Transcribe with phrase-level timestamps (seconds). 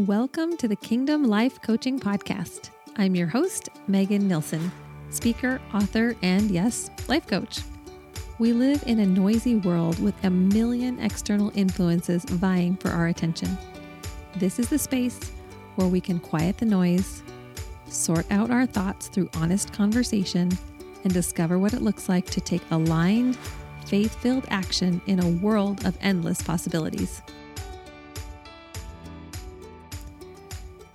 [0.00, 2.68] Welcome to the Kingdom Life Coaching Podcast.
[2.98, 4.70] I'm your host, Megan Nilsen,
[5.08, 7.60] speaker, author, and yes, life coach.
[8.38, 13.56] We live in a noisy world with a million external influences vying for our attention.
[14.34, 15.18] This is the space
[15.76, 17.22] where we can quiet the noise,
[17.88, 20.50] sort out our thoughts through honest conversation,
[21.04, 23.38] and discover what it looks like to take aligned,
[23.86, 27.22] faith filled action in a world of endless possibilities.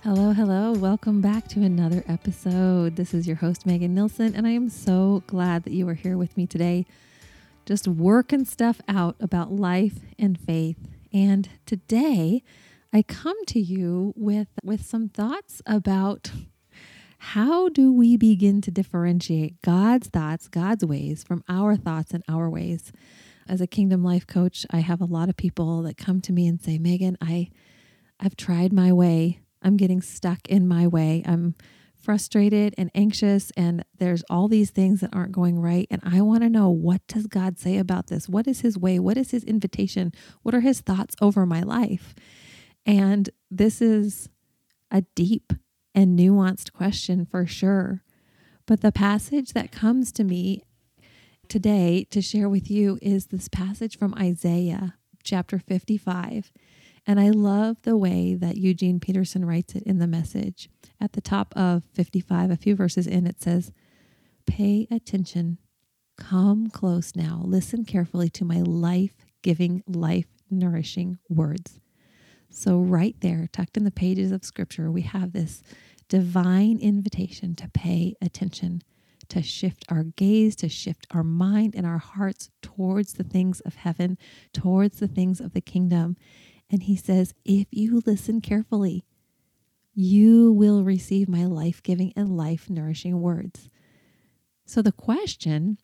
[0.04, 0.72] Hello, hello.
[0.72, 2.96] Welcome back to another episode.
[2.96, 6.18] This is your host, Megan Nilsen, and I am so glad that you are here
[6.18, 6.86] with me today,
[7.66, 10.88] just working stuff out about life and faith.
[11.12, 12.42] And today,
[12.92, 16.32] I come to you with, with some thoughts about
[17.18, 22.50] how do we begin to differentiate God's thoughts, God's ways from our thoughts and our
[22.50, 22.90] ways.
[23.48, 26.48] As a kingdom life coach, I have a lot of people that come to me
[26.48, 27.50] and say, Megan, I
[28.18, 31.22] I've tried my way I'm getting stuck in my way.
[31.26, 31.54] I'm
[32.02, 36.42] frustrated and anxious and there's all these things that aren't going right and I want
[36.42, 38.28] to know what does God say about this?
[38.28, 38.98] What is his way?
[38.98, 40.12] What is his invitation?
[40.42, 42.14] What are his thoughts over my life?
[42.84, 44.28] And this is
[44.90, 45.52] a deep
[45.94, 48.02] and nuanced question for sure.
[48.66, 50.62] But the passage that comes to me
[51.48, 56.52] today to share with you is this passage from Isaiah chapter 55.
[57.06, 60.68] And I love the way that Eugene Peterson writes it in the message.
[61.00, 63.72] At the top of 55, a few verses in, it says,
[64.46, 65.58] Pay attention.
[66.16, 67.42] Come close now.
[67.44, 71.80] Listen carefully to my life giving, life nourishing words.
[72.50, 75.62] So, right there, tucked in the pages of Scripture, we have this
[76.08, 78.82] divine invitation to pay attention,
[79.28, 83.76] to shift our gaze, to shift our mind and our hearts towards the things of
[83.76, 84.18] heaven,
[84.52, 86.16] towards the things of the kingdom.
[86.72, 89.04] And he says, If you listen carefully,
[89.94, 93.68] you will receive my life giving and life nourishing words.
[94.64, 95.76] So the question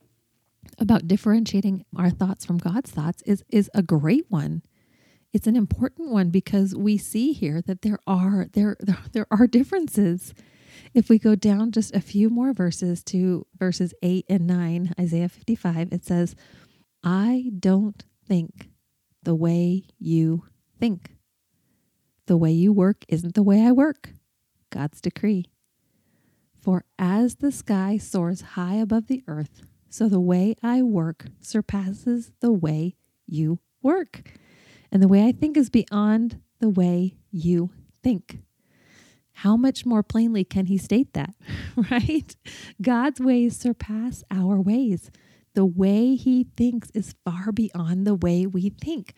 [0.78, 4.62] about differentiating our thoughts from God's thoughts is, is a great one.
[5.32, 9.46] It's an important one because we see here that there are there, there there are
[9.46, 10.32] differences.
[10.94, 15.28] If we go down just a few more verses to verses 8 and 9, Isaiah
[15.28, 16.34] 55, it says,
[17.02, 18.68] I don't think
[19.22, 20.44] the way you
[20.78, 21.16] think.
[22.26, 24.10] The way you work isn't the way I work.
[24.70, 25.46] God's decree.
[26.60, 32.32] For as the sky soars high above the earth, so the way I work surpasses
[32.40, 32.96] the way
[33.26, 34.22] you work.
[34.92, 37.70] And the way I think is beyond the way you
[38.02, 38.40] think.
[39.32, 41.34] How much more plainly can he state that,
[41.90, 42.34] right?
[42.82, 45.10] God's ways surpass our ways.
[45.54, 49.14] The way he thinks is far beyond the way we think.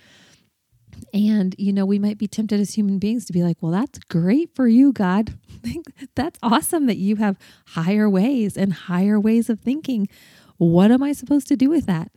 [1.12, 3.99] And, you know, we might be tempted as human beings to be like, well, that's
[3.99, 5.38] great for you, God.
[6.15, 7.38] that's awesome that you have
[7.69, 10.09] higher ways and higher ways of thinking.
[10.56, 12.12] What am I supposed to do with that?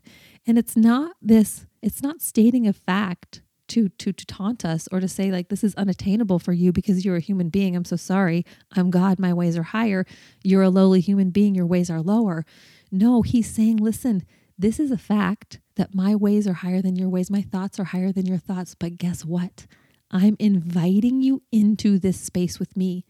[0.46, 5.00] And it's not this, it's not stating a fact to, to, to taunt us or
[5.00, 7.76] to say, like, this is unattainable for you because you're a human being.
[7.76, 8.46] I'm so sorry.
[8.74, 9.20] I'm God.
[9.20, 10.06] My ways are higher.
[10.44, 11.56] You're a lowly human being.
[11.56, 12.46] Your ways are lower.
[12.92, 14.24] No, he's saying, listen,
[14.58, 17.86] this is a fact that my ways are higher than your ways, my thoughts are
[17.86, 18.76] higher than your thoughts.
[18.76, 19.66] But guess what?
[20.12, 23.06] I'm inviting you into this space with me.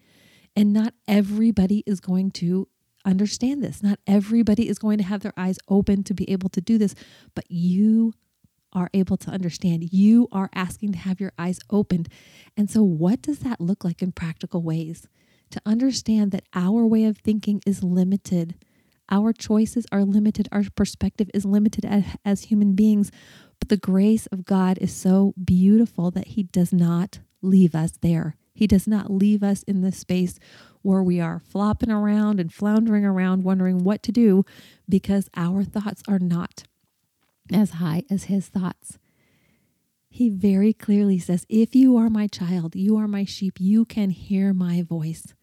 [0.56, 2.68] And not everybody is going to
[3.06, 3.84] understand this.
[3.84, 6.96] Not everybody is going to have their eyes open to be able to do this,
[7.36, 8.14] but you
[8.72, 9.94] are able to understand.
[9.94, 12.10] You are asking to have your eyes opened.
[12.58, 15.08] And so, what does that look like in practical ways?
[15.52, 18.56] To understand that our way of thinking is limited
[19.10, 23.12] our choices are limited, our perspective is limited as, as human beings,
[23.60, 28.38] but the grace of God is so beautiful that He does not leave us there.
[28.54, 30.40] He does not leave us in this space
[30.82, 34.44] where we are flopping around and floundering around, wondering what to do
[34.88, 36.64] because our thoughts are not
[37.52, 39.00] as high as His thoughts.
[40.10, 44.12] He very clearly says, If you are my child, you are my sheep, you can
[44.12, 45.34] hear my voice.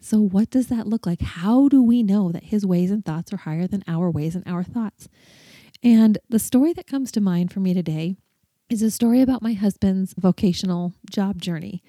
[0.00, 1.20] So, what does that look like?
[1.20, 4.44] How do we know that his ways and thoughts are higher than our ways and
[4.46, 5.08] our thoughts?
[5.82, 8.16] And the story that comes to mind for me today
[8.70, 11.82] is a story about my husband's vocational job journey.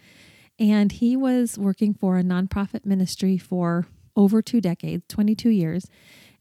[0.58, 5.88] And he was working for a nonprofit ministry for over two decades, 22 years,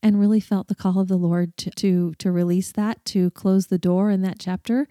[0.03, 3.67] and really felt the call of the Lord to, to, to release that, to close
[3.67, 4.89] the door in that chapter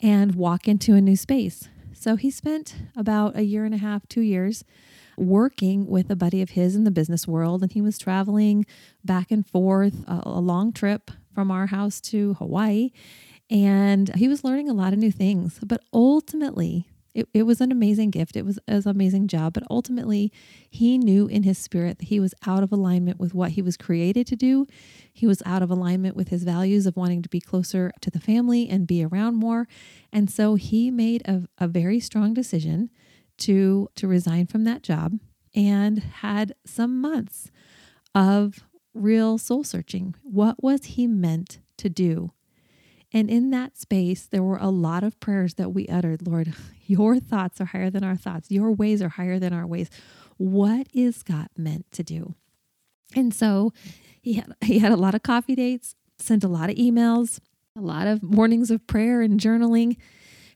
[0.00, 1.68] and walk into a new space.
[1.92, 4.64] So he spent about a year and a half, two years
[5.16, 8.66] working with a buddy of his in the business world, and he was traveling
[9.04, 12.90] back and forth a, a long trip from our house to Hawaii.
[13.50, 15.58] And he was learning a lot of new things.
[15.64, 18.36] But ultimately, It, it was an amazing gift.
[18.36, 19.52] It was, it was an amazing job.
[19.52, 20.32] But ultimately,
[20.68, 23.76] he knew in his spirit that he was out of alignment with what he was
[23.76, 24.66] created to do.
[25.12, 28.18] He was out of alignment with his values of wanting to be closer to the
[28.18, 29.68] family and be around more.
[30.12, 32.90] And so he made a, a very strong decision
[33.38, 35.18] to, to resign from that job
[35.54, 37.50] and had some months
[38.14, 38.60] of
[38.92, 40.14] real soul searching.
[40.22, 42.32] What was he meant to do?
[43.12, 46.52] And in that space, there were a lot of prayers that we uttered Lord,
[46.86, 49.88] your thoughts are higher than our thoughts, your ways are higher than our ways.
[50.36, 52.34] What is God meant to do?
[53.14, 53.72] And so
[54.20, 57.38] he had, he had a lot of coffee dates, sent a lot of emails,
[57.76, 59.96] a lot of mornings of prayer and journaling,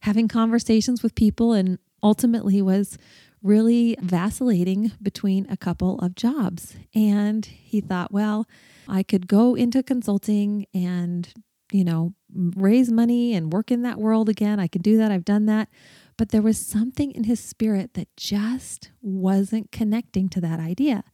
[0.01, 2.99] having conversations with people, and ultimately was
[3.43, 6.77] really vacillating between a couple of jobs.
[6.95, 8.47] And he thought, well,
[8.89, 11.33] I could go into consulting and
[11.73, 14.61] you know, raise money and work in that world again.
[14.61, 15.11] I can do that.
[15.11, 15.69] I've done that.
[16.17, 21.05] But there was something in his spirit that just wasn't connecting to that idea.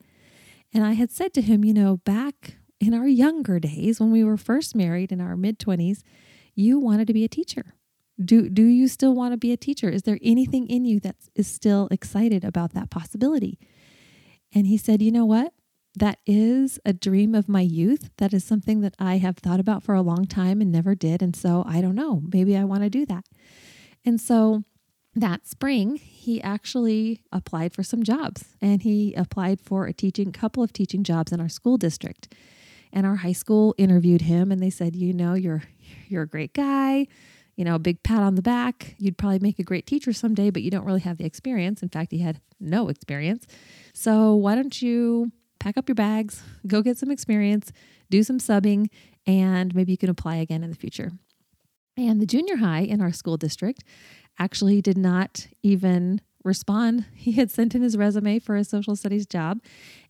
[0.73, 4.23] And I had said to him, you know, back in our younger days when we
[4.23, 6.01] were first married in our mid 20s,
[6.55, 7.75] you wanted to be a teacher.
[8.23, 9.89] Do do you still want to be a teacher?
[9.89, 13.59] Is there anything in you that is still excited about that possibility?
[14.53, 15.53] And he said, "You know what?
[15.97, 18.09] that is a dream of my youth.
[18.17, 21.21] That is something that I have thought about for a long time and never did.
[21.21, 23.25] And so I don't know, maybe I want to do that.
[24.05, 24.63] And so
[25.15, 30.61] that spring, he actually applied for some jobs and he applied for a teaching couple
[30.61, 32.33] of teaching jobs in our school district.
[32.91, 35.63] And our high school interviewed him and they said, "You know, you're
[36.07, 37.07] you're a great guy.
[37.55, 38.95] You know, a big pat on the back.
[38.97, 41.81] You'd probably make a great teacher someday, but you don't really have the experience.
[41.81, 43.47] In fact, he had no experience.
[43.93, 47.71] So, why don't you pack up your bags, go get some experience,
[48.09, 48.87] do some subbing,
[49.25, 51.11] and maybe you can apply again in the future.
[51.97, 53.83] And the junior high in our school district
[54.37, 57.05] actually did not even respond.
[57.15, 59.59] He had sent in his resume for a social studies job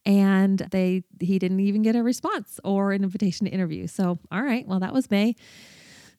[0.05, 3.87] and they he didn't even get a response or an invitation to interview.
[3.87, 5.35] So, all right, well that was May.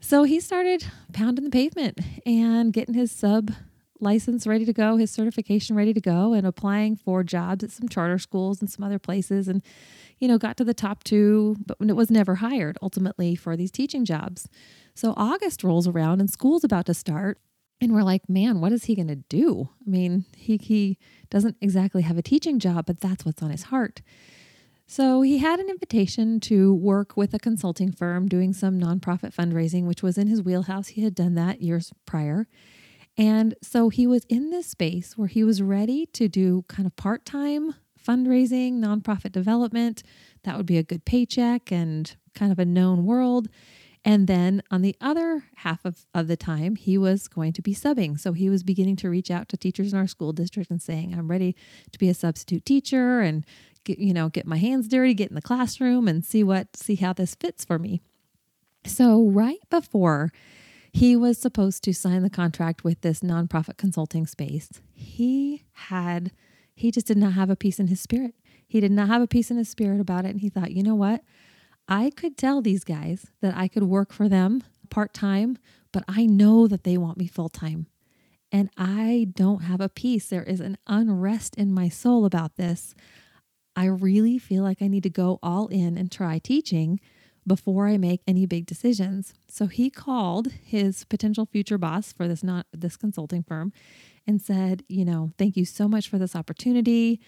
[0.06, 3.50] So he started pounding the pavement and getting his sub
[3.99, 7.88] license ready to go, his certification ready to go, and applying for jobs at some
[7.88, 9.49] charter schools and some other places.
[9.49, 9.64] And,
[10.20, 13.73] you know, got to the top two, but it was never hired ultimately for these
[13.73, 14.49] teaching jobs.
[14.94, 17.41] So August rolls around and school's about to start.
[17.81, 19.70] And we're like, man, what is he going to do?
[19.85, 20.99] I mean, he, he
[21.31, 24.03] doesn't exactly have a teaching job, but that's what's on his heart.
[24.86, 29.84] So he had an invitation to work with a consulting firm doing some nonprofit fundraising,
[29.84, 30.88] which was in his wheelhouse.
[30.88, 32.46] He had done that years prior.
[33.18, 36.94] And so he was in this space where he was ready to do kind of
[36.94, 37.74] part time
[38.06, 40.04] fundraising, nonprofit development.
[40.44, 43.48] That would be a good paycheck and kind of a known world.
[44.04, 47.74] And then on the other half of, of the time, he was going to be
[47.74, 48.20] subbing.
[48.20, 51.12] So he was beginning to reach out to teachers in our school district and saying,
[51.12, 51.56] I'm ready
[51.90, 53.44] to be a substitute teacher and
[53.86, 56.96] get, you know, get my hands dirty, get in the classroom and see what, see
[56.96, 58.02] how this fits for me.
[58.84, 60.30] So right before
[60.92, 64.80] he was supposed to sign the contract with this nonprofit consulting space.
[64.94, 66.32] He had,
[66.74, 68.34] he just did not have a peace in his spirit.
[68.66, 70.30] He did not have a peace in his spirit about it.
[70.30, 71.22] And he thought, you know what?
[71.88, 75.58] I could tell these guys that I could work for them part time,
[75.92, 77.86] but I know that they want me full time.
[78.50, 80.28] And I don't have a peace.
[80.28, 82.94] There is an unrest in my soul about this.
[83.76, 86.98] I really feel like I need to go all in and try teaching
[87.46, 89.34] before I make any big decisions.
[89.48, 93.72] So he called his potential future boss for this not this consulting firm
[94.26, 97.20] and said, you know, thank you so much for this opportunity.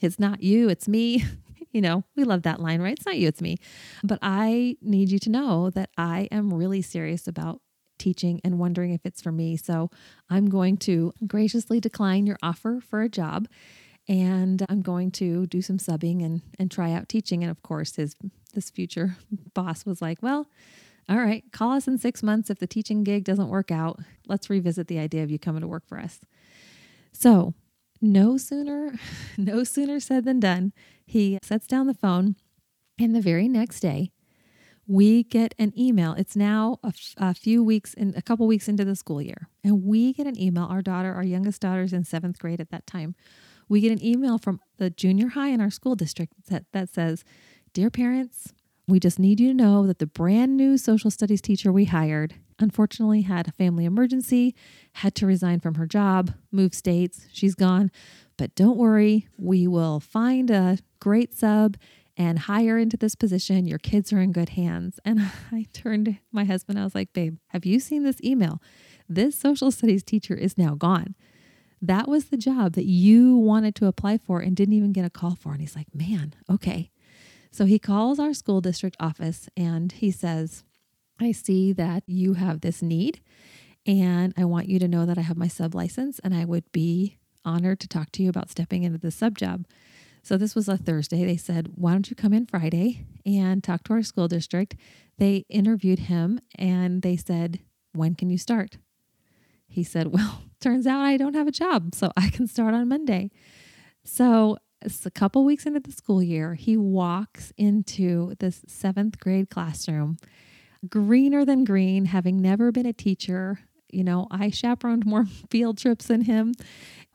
[0.00, 1.24] It's not you, it's me.
[1.72, 2.92] you know, we love that line, right?
[2.92, 3.56] It's not you, it's me.
[4.04, 7.60] But I need you to know that I am really serious about
[7.98, 9.56] teaching and wondering if it's for me.
[9.56, 9.90] So
[10.28, 13.48] I'm going to graciously decline your offer for a job
[14.08, 17.42] and I'm going to do some subbing and and try out teaching.
[17.42, 18.16] And of course, his
[18.54, 19.16] this future
[19.54, 20.48] boss was like, "Well,
[21.08, 24.00] all right, call us in six months if the teaching gig doesn't work out.
[24.26, 26.20] Let's revisit the idea of you coming to work for us."
[27.12, 27.54] So,
[28.00, 28.98] no sooner,
[29.38, 30.72] no sooner said than done.
[31.06, 32.36] He sets down the phone,
[32.98, 34.10] and the very next day,
[34.86, 36.12] we get an email.
[36.12, 39.48] It's now a, f- a few weeks in a couple weeks into the school year,
[39.62, 40.64] and we get an email.
[40.64, 43.14] Our daughter, our youngest daughter, is in seventh grade at that time
[43.68, 47.24] we get an email from the junior high in our school district that, that says,
[47.72, 48.52] Dear parents,
[48.86, 52.34] we just need you to know that the brand new social studies teacher we hired
[52.58, 54.54] unfortunately had a family emergency,
[54.94, 57.26] had to resign from her job, move states.
[57.32, 57.90] She's gone.
[58.36, 61.76] But don't worry, we will find a great sub
[62.16, 63.66] and hire into this position.
[63.66, 65.00] Your kids are in good hands.
[65.04, 65.20] And
[65.52, 68.60] I turned to my husband, I was like, Babe, have you seen this email?
[69.08, 71.14] This social studies teacher is now gone.
[71.86, 75.10] That was the job that you wanted to apply for and didn't even get a
[75.10, 75.52] call for.
[75.52, 76.90] And he's like, man, okay.
[77.50, 80.64] So he calls our school district office and he says,
[81.20, 83.20] I see that you have this need,
[83.86, 86.70] and I want you to know that I have my sub license and I would
[86.72, 89.66] be honored to talk to you about stepping into the sub job.
[90.22, 91.24] So this was a Thursday.
[91.24, 94.74] They said, Why don't you come in Friday and talk to our school district?
[95.18, 97.60] They interviewed him and they said,
[97.92, 98.78] When can you start?
[99.74, 102.88] He said, Well, turns out I don't have a job, so I can start on
[102.88, 103.32] Monday.
[104.04, 109.50] So it's a couple weeks into the school year, he walks into this seventh grade
[109.50, 110.16] classroom,
[110.88, 113.58] greener than green, having never been a teacher.
[113.90, 116.54] You know, I chaperoned more field trips than him.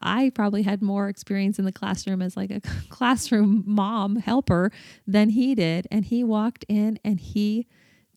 [0.02, 4.72] I probably had more experience in the classroom as like a classroom mom helper
[5.08, 5.88] than he did.
[5.90, 7.68] And he walked in and he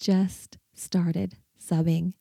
[0.01, 2.15] just started subbing.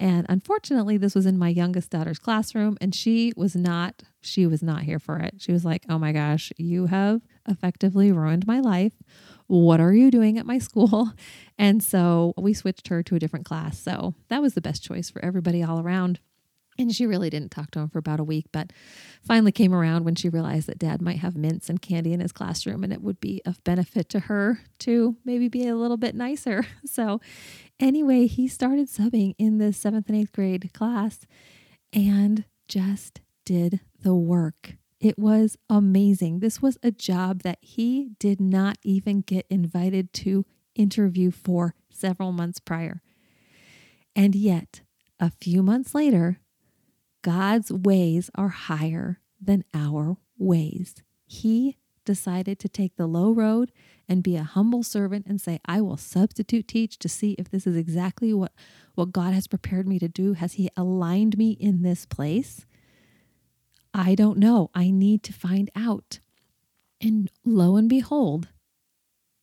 [0.00, 4.62] And unfortunately, this was in my youngest daughter's classroom, and she was not, she was
[4.62, 5.34] not here for it.
[5.38, 8.94] She was like, Oh my gosh, you have effectively ruined my life.
[9.46, 11.12] What are you doing at my school?
[11.58, 13.78] And so we switched her to a different class.
[13.78, 16.18] So that was the best choice for everybody all around.
[16.78, 18.72] And she really didn't talk to him for about a week, but
[19.22, 22.32] finally came around when she realized that dad might have mints and candy in his
[22.32, 26.14] classroom and it would be of benefit to her to maybe be a little bit
[26.14, 26.66] nicer.
[26.86, 27.20] So,
[27.80, 31.26] anyway, he started subbing in the seventh and eighth grade class
[31.92, 34.76] and just did the work.
[35.00, 36.40] It was amazing.
[36.40, 40.44] This was a job that he did not even get invited to
[40.74, 43.02] interview for several months prior.
[44.14, 44.82] And yet,
[45.18, 46.38] a few months later,
[47.22, 51.02] God's ways are higher than our ways.
[51.26, 53.72] He decided to take the low road
[54.10, 57.66] and be a humble servant and say, I will substitute teach to see if this
[57.66, 58.52] is exactly what,
[58.96, 60.32] what God has prepared me to do.
[60.32, 62.66] Has He aligned me in this place?
[63.94, 64.70] I don't know.
[64.74, 66.18] I need to find out.
[67.00, 68.48] And lo and behold,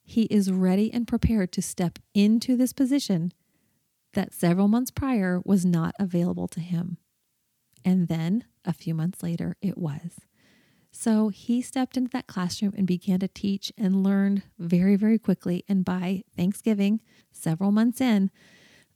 [0.04, 3.34] he is ready and prepared to step into this position
[4.14, 6.98] that several months prior was not available to him.
[7.84, 10.27] And then a few months later, it was.
[11.00, 15.64] So he stepped into that classroom and began to teach and learned very, very quickly.
[15.70, 17.02] And by Thanksgiving,
[17.32, 18.32] several months in,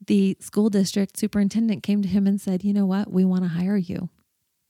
[0.07, 3.11] the school district superintendent came to him and said, You know what?
[3.11, 4.09] We want to hire you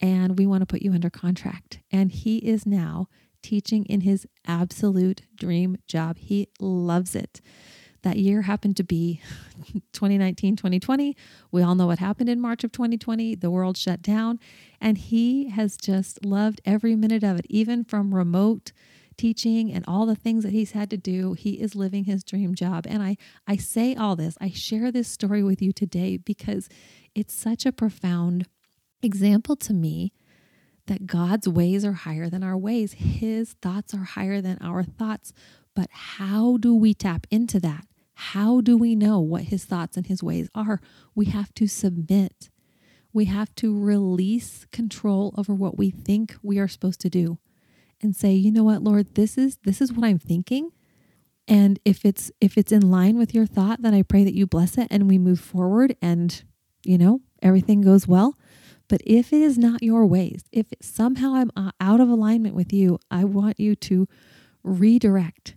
[0.01, 1.79] and we want to put you under contract.
[1.89, 3.07] And he is now
[3.41, 6.17] teaching in his absolute dream job.
[6.17, 7.39] He loves it.
[8.03, 9.22] That year happened to be
[9.93, 11.15] 2019, 2020.
[11.51, 13.36] We all know what happened in March of 2020.
[13.36, 14.39] The world shut down,
[14.79, 18.72] and he has just loved every minute of it, even from remote
[19.17, 21.34] teaching and all the things that he's had to do.
[21.34, 22.88] He is living his dream job.
[22.88, 23.17] And I,
[23.48, 26.70] I say all this, I share this story with you today because
[27.13, 28.48] it's such a profound
[29.03, 30.12] example to me
[30.88, 32.93] that God's ways are higher than our ways.
[32.93, 35.34] His thoughts are higher than our thoughts.
[35.75, 37.86] But how do we tap into that?
[38.22, 40.80] How do we know what his thoughts and his ways are?
[41.16, 42.51] We have to submit.
[43.12, 47.40] We have to release control over what we think we are supposed to do
[48.00, 50.70] and say, "You know what, Lord, this is this is what I'm thinking."
[51.48, 54.46] And if it's if it's in line with your thought, then I pray that you
[54.46, 56.44] bless it and we move forward and,
[56.86, 58.38] you know, everything goes well.
[58.88, 62.72] But if it is not your ways, if somehow I'm uh, out of alignment with
[62.72, 64.08] you, I want you to
[64.63, 65.56] redirect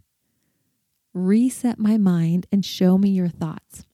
[1.14, 3.86] reset my mind and show me your thoughts.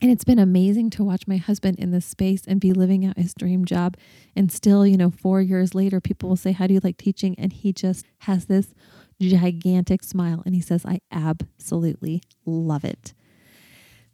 [0.00, 3.16] And it's been amazing to watch my husband in this space and be living out
[3.16, 3.96] his dream job.
[4.36, 7.34] And still, you know, four years later, people will say, How do you like teaching?
[7.38, 8.74] And he just has this
[9.20, 13.14] gigantic smile and he says, I absolutely love it.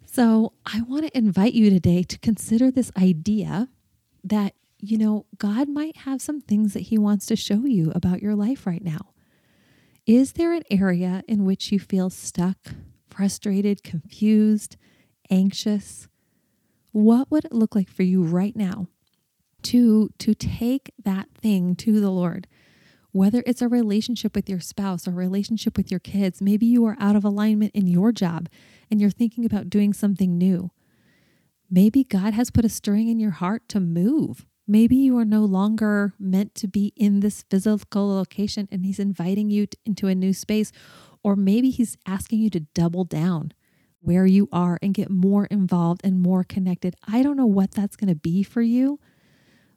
[0.05, 3.69] So I want to invite you today to consider this idea
[4.25, 8.23] that, you know, God might have some things that he wants to show you about
[8.23, 9.13] your life right now.
[10.11, 12.57] Is there an area in which you feel stuck,
[13.09, 14.77] frustrated, confused,
[15.31, 16.09] anxious?
[16.91, 18.89] What would it look like for you right now
[19.63, 22.49] to, to take that thing to the Lord?
[23.13, 26.85] Whether it's a relationship with your spouse or a relationship with your kids, maybe you
[26.87, 28.49] are out of alignment in your job
[28.91, 30.73] and you're thinking about doing something new.
[31.71, 34.45] Maybe God has put a stirring in your heart to move.
[34.71, 39.51] Maybe you are no longer meant to be in this physical location and he's inviting
[39.51, 40.71] you into a new space.
[41.25, 43.53] Or maybe he's asking you to double down
[43.99, 46.95] where you are and get more involved and more connected.
[47.05, 49.01] I don't know what that's going to be for you,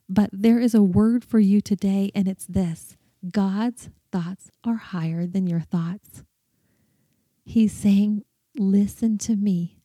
[0.07, 2.95] but there is a word for you today, and it's this
[3.31, 6.23] God's thoughts are higher than your thoughts.
[7.43, 9.82] He's saying, Listen to me.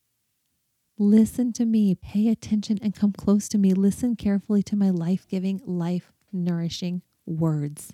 [1.00, 3.72] Listen to me, pay attention, and come close to me.
[3.72, 7.92] Listen carefully to my life giving, life nourishing words.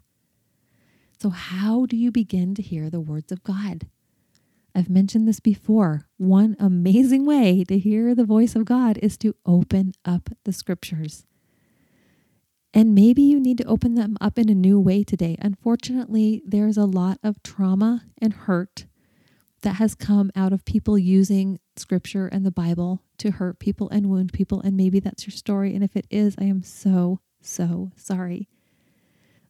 [1.21, 3.89] So, how do you begin to hear the words of God?
[4.75, 6.09] I've mentioned this before.
[6.17, 11.27] One amazing way to hear the voice of God is to open up the scriptures.
[12.73, 15.37] And maybe you need to open them up in a new way today.
[15.41, 18.87] Unfortunately, there's a lot of trauma and hurt
[19.61, 24.09] that has come out of people using scripture and the Bible to hurt people and
[24.09, 24.61] wound people.
[24.61, 25.75] And maybe that's your story.
[25.75, 28.49] And if it is, I am so, so sorry.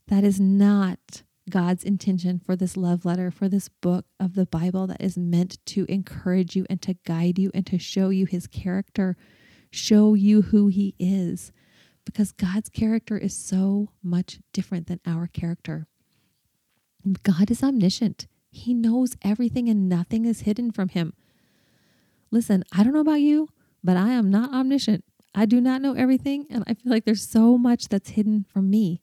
[0.08, 4.86] That is not God's intention for this love letter, for this book of the Bible
[4.86, 8.46] that is meant to encourage you and to guide you and to show you his
[8.46, 9.16] character,
[9.70, 11.52] show you who he is
[12.04, 15.86] because God's character is so much different than our character.
[17.22, 18.26] God is omniscient.
[18.50, 21.14] He knows everything and nothing is hidden from him.
[22.34, 23.48] Listen, I don't know about you,
[23.82, 25.04] but I am not omniscient.
[25.34, 28.68] I do not know everything, and I feel like there's so much that's hidden from
[28.68, 29.00] me.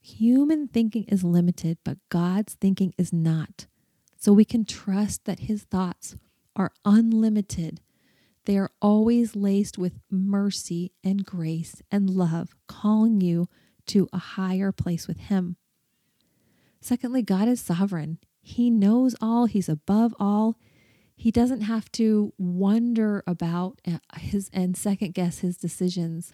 [0.00, 3.66] Human thinking is limited, but God's thinking is not.
[4.16, 6.16] So we can trust that his thoughts
[6.54, 7.80] are unlimited
[8.46, 13.48] they are always laced with mercy and grace and love, calling you
[13.86, 15.56] to a higher place with Him.
[16.80, 18.18] Secondly, God is sovereign.
[18.40, 20.56] He knows all, He's above all.
[21.20, 26.32] He doesn't have to wonder about uh, his and second guess his decisions.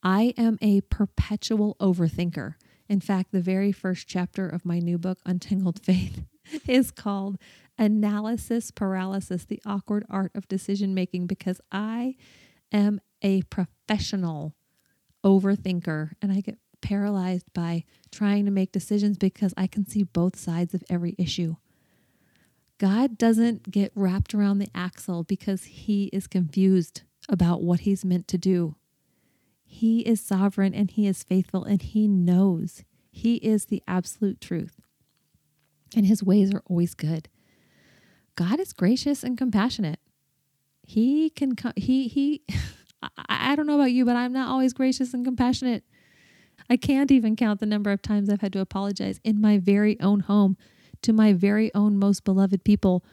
[0.00, 2.54] I am a perpetual overthinker.
[2.88, 6.22] In fact, the very first chapter of my new book, Untangled Faith,
[6.68, 7.36] is called
[7.80, 12.14] analysis paralysis, the awkward art of decision making, because I
[12.70, 14.54] am a professional
[15.24, 20.38] overthinker and I get paralyzed by trying to make decisions because I can see both
[20.38, 21.56] sides of every issue.
[22.78, 28.28] God doesn't get wrapped around the axle because he is confused about what he's meant
[28.28, 28.76] to do.
[29.64, 34.80] He is sovereign and he is faithful and he knows he is the absolute truth.
[35.96, 37.28] And his ways are always good.
[38.36, 39.98] God is gracious and compassionate.
[40.86, 42.42] He can come, he, he,
[43.02, 45.82] I, I don't know about you, but I'm not always gracious and compassionate.
[46.70, 49.98] I can't even count the number of times I've had to apologize in my very
[50.00, 50.56] own home
[51.02, 53.04] to my very own most beloved people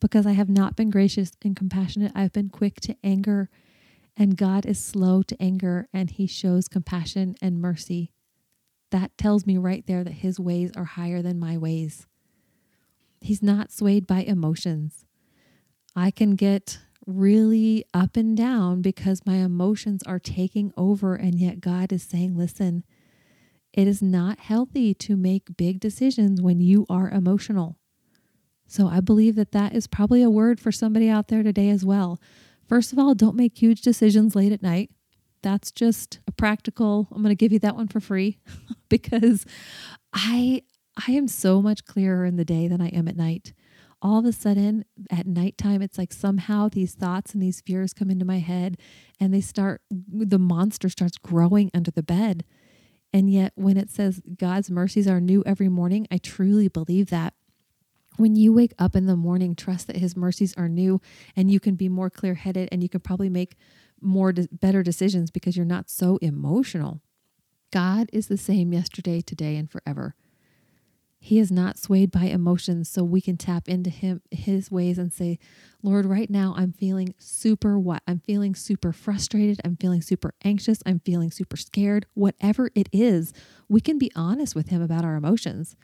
[0.00, 2.12] because I have not been gracious and compassionate.
[2.14, 3.48] I've been quick to anger,
[4.16, 8.12] and God is slow to anger and He shows compassion and mercy.
[8.90, 12.06] That tells me right there that His ways are higher than my ways.
[13.20, 15.04] He's not swayed by emotions.
[15.94, 21.60] I can get really up and down because my emotions are taking over, and yet
[21.60, 22.84] God is saying, listen,
[23.76, 27.78] it is not healthy to make big decisions when you are emotional.
[28.66, 31.84] So I believe that that is probably a word for somebody out there today as
[31.84, 32.18] well.
[32.66, 34.90] First of all, don't make huge decisions late at night.
[35.42, 37.06] That's just a practical.
[37.12, 38.38] I'm going to give you that one for free
[38.88, 39.44] because
[40.12, 40.62] I
[41.06, 43.52] I am so much clearer in the day than I am at night.
[44.00, 48.10] All of a sudden, at nighttime, it's like somehow these thoughts and these fears come
[48.10, 48.78] into my head
[49.20, 52.44] and they start, the monster starts growing under the bed.
[53.16, 57.32] And yet, when it says God's mercies are new every morning, I truly believe that.
[58.18, 61.00] When you wake up in the morning, trust that His mercies are new
[61.34, 63.56] and you can be more clear headed and you can probably make
[64.02, 67.00] more de- better decisions because you're not so emotional.
[67.70, 70.14] God is the same yesterday, today, and forever.
[71.18, 75.12] He is not swayed by emotions, so we can tap into him his ways and
[75.12, 75.38] say,
[75.82, 78.02] "Lord, right now I'm feeling super what?
[78.06, 82.06] I'm feeling super frustrated, I'm feeling super anxious, I'm feeling super scared.
[82.14, 83.32] Whatever it is,
[83.68, 85.74] we can be honest with him about our emotions."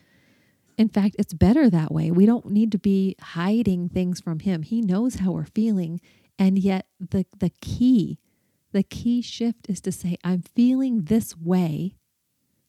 [0.79, 2.11] In fact, it's better that way.
[2.11, 4.63] We don't need to be hiding things from him.
[4.63, 6.01] He knows how we're feeling,
[6.39, 8.19] and yet the the key
[8.73, 11.97] the key shift is to say, "I'm feeling this way."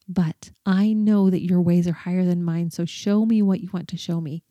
[0.08, 3.70] But I know that your ways are higher than mine, so show me what you
[3.72, 4.44] want to show me.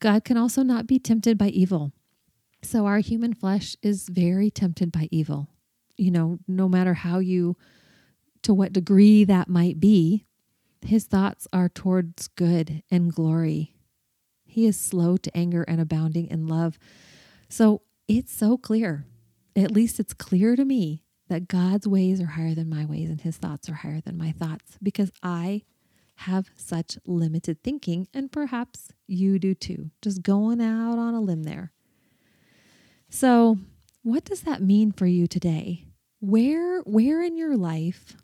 [0.00, 1.92] God can also not be tempted by evil.
[2.62, 5.48] So our human flesh is very tempted by evil.
[5.96, 7.56] You know, no matter how you,
[8.42, 10.24] to what degree that might be,
[10.82, 13.74] his thoughts are towards good and glory.
[14.44, 16.78] He is slow to anger and abounding in love.
[17.48, 19.06] So it's so clear,
[19.54, 23.20] at least it's clear to me, that God's ways are higher than my ways and
[23.20, 25.62] his thoughts are higher than my thoughts because I
[26.16, 29.90] have such limited thinking and perhaps you do too.
[30.02, 31.72] Just going out on a limb there.
[33.10, 33.58] So,
[34.02, 35.84] what does that mean for you today?
[36.20, 38.16] Where where in your life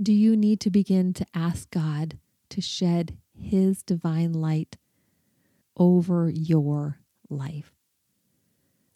[0.00, 2.18] do you need to begin to ask God
[2.50, 4.76] to shed his divine light
[5.76, 6.98] over your
[7.30, 7.72] life?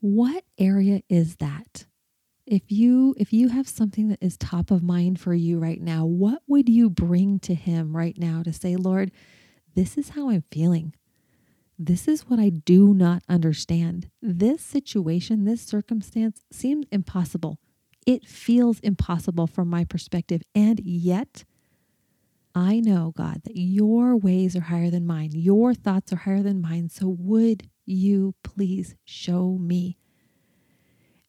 [0.00, 1.86] What area is that?
[2.50, 6.06] If you if you have something that is top of mind for you right now,
[6.06, 9.12] what would you bring to him right now to say, "Lord,
[9.74, 10.94] this is how I'm feeling.
[11.78, 14.08] This is what I do not understand.
[14.22, 17.58] This situation, this circumstance seems impossible.
[18.06, 20.42] It feels impossible from my perspective.
[20.54, 21.44] And yet,
[22.54, 25.30] I know, God, that your ways are higher than mine.
[25.34, 26.88] Your thoughts are higher than mine.
[26.88, 29.98] So would you please show me?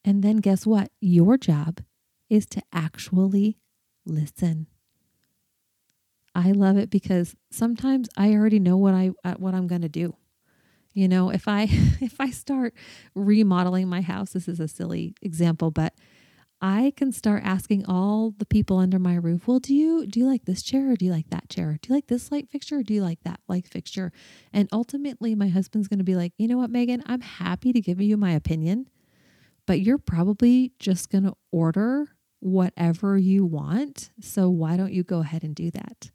[0.04, 0.92] And then guess what?
[1.02, 1.82] Your job
[2.30, 3.58] is to actually
[4.06, 4.68] listen.
[6.36, 9.90] I love it because sometimes I already know what I uh, what I'm going to
[9.90, 10.16] do.
[10.94, 11.64] You know, if I
[12.02, 12.74] if I start
[13.16, 15.94] remodeling my house, this is a silly example, but
[16.62, 20.28] I can start asking all the people under my roof, well, do you do you
[20.28, 21.78] like this chair or do you like that chair?
[21.82, 24.12] Do you like this light fixture or do you like that light fixture?
[24.54, 27.04] And ultimately my husband's going to be like, "You know what, Megan?
[27.06, 28.88] I'm happy to give you my opinion,
[29.70, 32.08] but you're probably just going to order
[32.40, 34.10] whatever you want.
[34.20, 36.10] So why don't you go ahead and do that?"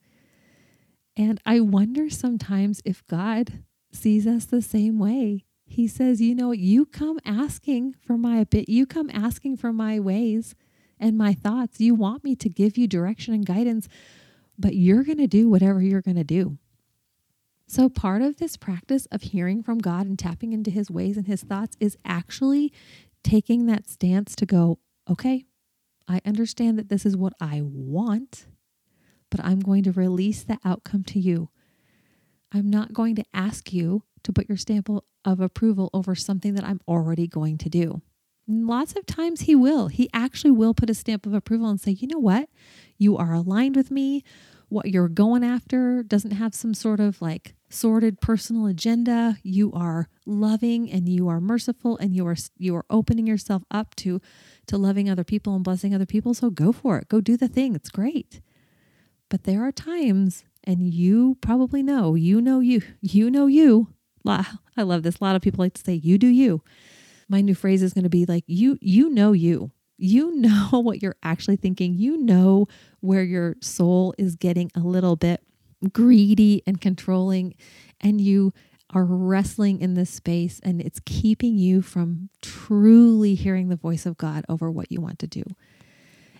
[1.17, 5.45] And I wonder sometimes if God sees us the same way.
[5.65, 10.01] He says, You know, you come asking for my bit, you come asking for my
[10.01, 10.57] ways
[10.99, 11.81] and my thoughts.
[11.81, 13.89] You want me to give you direction and guidance,
[14.59, 16.59] but you're going to do whatever you're going to do.
[17.67, 21.27] So, part of this practice of hearing from God and tapping into his ways and
[21.27, 22.73] his thoughts is actually
[23.25, 24.79] taking that stance to go,
[25.11, 25.45] okay,
[26.07, 28.47] I understand that this is what I want,
[29.31, 31.49] but I'm going to release the outcome to you.
[32.53, 34.89] I'm not going to ask you to put your stamp
[35.25, 38.03] of approval over something that I'm already going to do.
[38.47, 39.89] Lots of times he will.
[39.89, 42.49] He actually will put a stamp of approval and say, you know what?
[42.99, 44.23] You are aligned with me.
[44.69, 49.39] What you're going after doesn't have some sort of like sordid personal agenda.
[49.43, 53.95] You are loving and you are merciful and you are you are opening yourself up
[53.97, 54.21] to
[54.67, 56.35] to loving other people and blessing other people.
[56.35, 57.09] So go for it.
[57.09, 57.75] Go do the thing.
[57.75, 58.41] It's great.
[59.29, 63.89] But there are times and you probably know, you know you, you know you.
[64.27, 65.19] I love this.
[65.19, 66.63] A lot of people like to say, you do you.
[67.29, 69.71] My new phrase is going to be like, you, you know you.
[69.99, 71.95] You know what you're actually thinking.
[71.95, 72.69] You know
[73.01, 75.43] where your soul is getting a little bit
[75.93, 77.55] greedy and controlling,
[78.01, 78.53] and you
[78.91, 84.17] are wrestling in this space, and it's keeping you from truly hearing the voice of
[84.17, 85.43] God over what you want to do.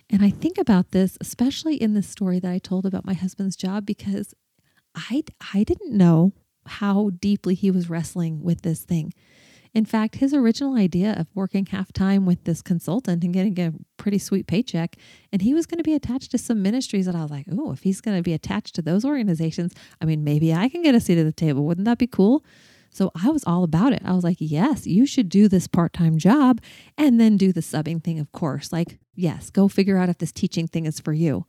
[0.09, 3.55] And I think about this, especially in the story that I told about my husband's
[3.55, 4.33] job, because
[4.93, 6.33] I, I didn't know
[6.67, 9.13] how deeply he was wrestling with this thing.
[9.75, 13.73] In fact, his original idea of working half time with this consultant and getting a
[13.97, 14.95] pretty sweet paycheck,
[15.33, 17.73] and he was going to be attached to some ministries that I was like, oh,
[17.73, 20.95] if he's going to be attached to those organizations, I mean, maybe I can get
[20.95, 21.65] a seat at the table.
[21.65, 22.45] Wouldn't that be cool?
[22.89, 24.01] So I was all about it.
[24.05, 26.61] I was like, yes, you should do this part time job
[26.97, 28.71] and then do the subbing thing, of course.
[28.71, 31.45] Like, yes, go figure out if this teaching thing is for you.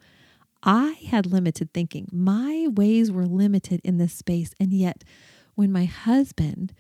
[0.65, 2.09] I had limited thinking.
[2.11, 4.53] My ways were limited in this space.
[4.59, 5.05] And yet,
[5.55, 6.73] when my husband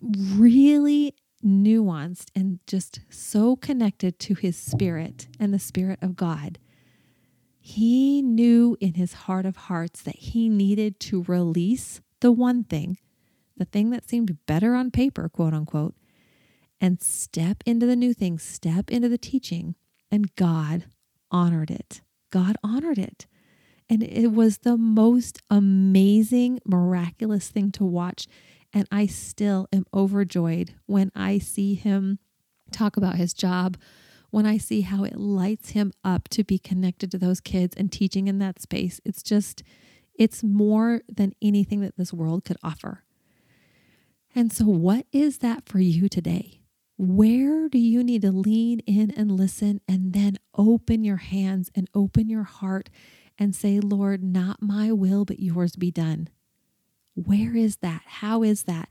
[0.00, 6.58] really nuanced and just so connected to his spirit and the spirit of God,
[7.58, 12.98] he knew in his heart of hearts that he needed to release the one thing
[13.56, 15.94] the thing that seemed better on paper, quote unquote,
[16.80, 19.74] and step into the new thing, step into the teaching.
[20.10, 20.84] And God
[21.30, 22.02] honored it.
[22.30, 23.26] God honored it.
[23.88, 28.26] And it was the most amazing, miraculous thing to watch.
[28.72, 32.18] And I still am overjoyed when I see him
[32.70, 33.76] talk about his job,
[34.30, 37.90] when I see how it lights him up to be connected to those kids and
[37.90, 39.00] teaching in that space.
[39.04, 39.62] It's just,
[40.14, 43.04] it's more than anything that this world could offer.
[44.34, 46.60] And so, what is that for you today?
[46.98, 51.88] Where do you need to lean in and listen and then open your hands and
[51.94, 52.88] open your heart
[53.38, 56.28] and say, Lord, not my will, but yours be done?
[57.16, 58.02] Where is that?
[58.06, 58.90] How is that?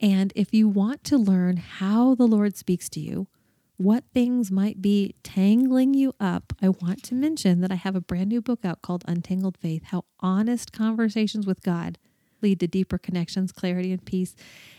[0.00, 3.28] And if you want to learn how the Lord speaks to you,
[3.76, 8.00] what things might be tangling you up, I want to mention that I have a
[8.00, 11.98] brand new book out called Untangled Faith How Honest Conversations with God
[12.40, 14.34] lead to deeper connections, clarity, and peace.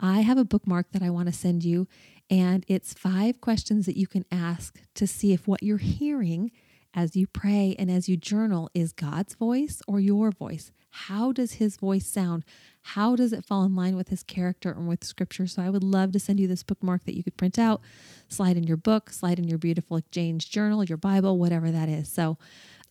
[0.00, 1.86] I have a bookmark that I want to send you,
[2.28, 6.50] and it's five questions that you can ask to see if what you're hearing
[6.94, 10.72] as you pray and as you journal is God's voice or your voice.
[10.90, 12.44] How does his voice sound?
[12.82, 15.48] How does it fall in line with his character and with scripture?
[15.48, 17.80] So I would love to send you this bookmark that you could print out,
[18.28, 22.08] slide in your book, slide in your beautiful exchange journal, your Bible, whatever that is.
[22.08, 22.38] So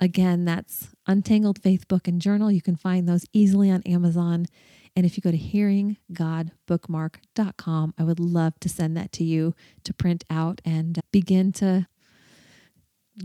[0.02, 2.52] again, that's Untangled Faith Book and Journal.
[2.52, 4.48] You can find those easily on Amazon.
[4.96, 9.94] And if you go to hearinggodbookmark.com, I would love to send that to you to
[9.94, 11.88] print out and begin to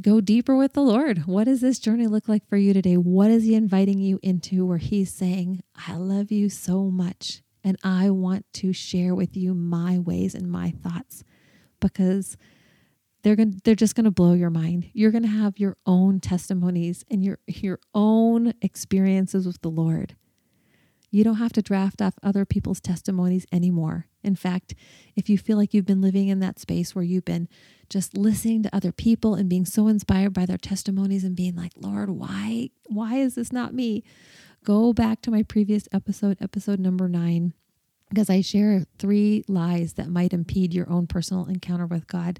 [0.03, 1.27] go deeper with the Lord.
[1.27, 2.97] What does this journey look like for you today?
[2.97, 7.77] What is He inviting you into where He's saying, I love you so much and
[7.83, 11.25] I want to share with you my ways and my thoughts
[11.81, 12.37] because
[13.23, 14.91] they're going they're just going to blow your mind.
[14.93, 20.17] You're going to have your own testimonies and your your own experiences with the Lord.
[21.11, 24.07] You don't have to draft off other people's testimonies anymore.
[24.23, 24.75] In fact,
[25.17, 27.49] if you feel like you've been living in that space where you've been
[27.89, 31.73] just listening to other people and being so inspired by their testimonies and being like,
[31.77, 34.05] "Lord, why why is this not me?"
[34.65, 37.55] Go back to my previous episode, episode number 9,
[38.11, 42.39] because I share three lies that might impede your own personal encounter with God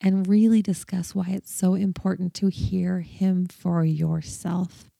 [0.00, 4.90] and really discuss why it's so important to hear him for yourself.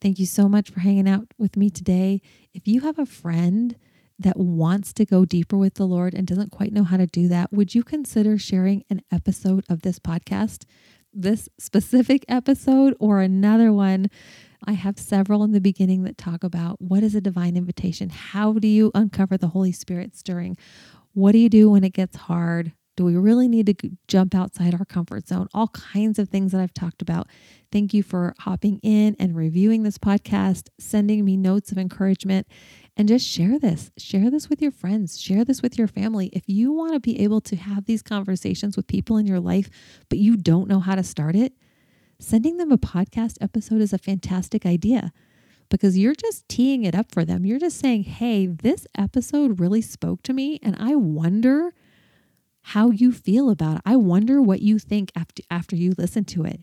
[0.00, 2.22] Thank you so much for hanging out with me today.
[2.54, 3.76] If you have a friend
[4.18, 7.28] that wants to go deeper with the Lord and doesn't quite know how to do
[7.28, 10.64] that, would you consider sharing an episode of this podcast?
[11.12, 14.08] This specific episode or another one.
[14.64, 18.10] I have several in the beginning that talk about what is a divine invitation?
[18.10, 20.56] How do you uncover the Holy Spirit stirring?
[21.12, 22.72] What do you do when it gets hard?
[23.00, 25.48] Do we really need to jump outside our comfort zone?
[25.54, 27.28] All kinds of things that I've talked about.
[27.72, 32.46] Thank you for hopping in and reviewing this podcast, sending me notes of encouragement,
[32.98, 33.90] and just share this.
[33.96, 36.26] Share this with your friends, share this with your family.
[36.34, 39.70] If you want to be able to have these conversations with people in your life,
[40.10, 41.54] but you don't know how to start it,
[42.18, 45.10] sending them a podcast episode is a fantastic idea
[45.70, 47.46] because you're just teeing it up for them.
[47.46, 51.72] You're just saying, hey, this episode really spoke to me, and I wonder
[52.62, 53.82] how you feel about it.
[53.84, 56.62] I wonder what you think after after you listen to it.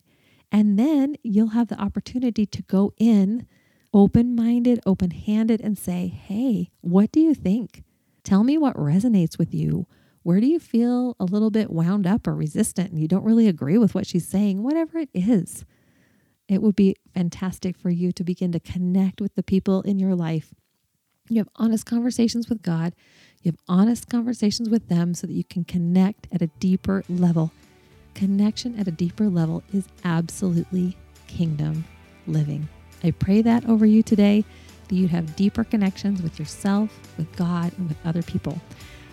[0.51, 3.47] And then you'll have the opportunity to go in
[3.93, 7.83] open-minded, open-handed and say, "Hey, what do you think?
[8.23, 9.87] Tell me what resonates with you.
[10.23, 13.47] Where do you feel a little bit wound up or resistant and you don't really
[13.47, 14.61] agree with what she's saying?
[14.61, 15.65] Whatever it is."
[16.47, 20.15] It would be fantastic for you to begin to connect with the people in your
[20.15, 20.53] life.
[21.29, 22.95] You have honest conversations with God
[23.47, 27.53] you have honest conversations with them so that you can connect at a deeper level.
[28.13, 31.85] Connection at a deeper level is absolutely kingdom
[32.27, 32.67] living.
[33.05, 34.43] I pray that over you today,
[34.89, 38.59] that you'd have deeper connections with yourself, with God, and with other people.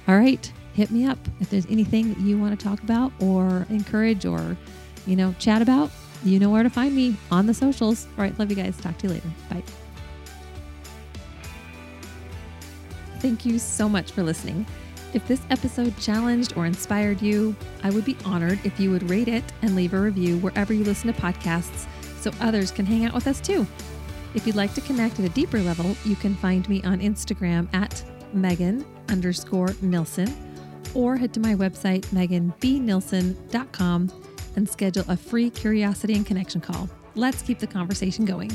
[0.09, 3.66] All right, hit me up if there's anything that you want to talk about or
[3.70, 4.57] encourage or,
[5.07, 5.92] you know, chat about.
[6.25, 8.07] You know where to find me on the socials.
[8.16, 8.77] All right, love you guys.
[8.79, 9.29] Talk to you later.
[9.49, 9.62] Bye.
[13.25, 14.67] Thank you so much for listening.
[15.15, 19.29] If this episode challenged or inspired you, I would be honored if you would rate
[19.29, 21.87] it and leave a review wherever you listen to podcasts
[22.21, 23.67] so others can hang out with us too.
[24.35, 27.67] If you'd like to connect at a deeper level, you can find me on Instagram
[27.73, 30.31] at Megan underscore Nilsen
[30.93, 34.13] or head to my website, meganbnilsen.com,
[34.57, 36.91] and schedule a free curiosity and connection call.
[37.15, 38.51] Let's keep the conversation going.